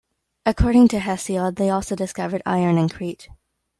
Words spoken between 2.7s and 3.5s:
in Crete.